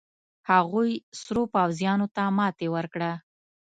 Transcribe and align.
هغوې 0.49 0.89
سرو 1.21 1.43
پوځيانو 1.55 2.07
ته 2.15 2.23
ماتې 2.37 2.67
ورکړه. 2.75 3.11